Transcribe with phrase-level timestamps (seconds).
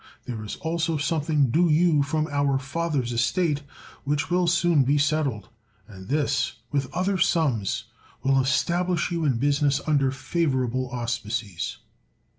[0.25, 3.61] There is also something due you from our father's estate,
[4.03, 5.49] which will soon be settled;
[5.87, 7.83] and this, with other sums,
[8.23, 11.77] will establish you in business under favorable auspices."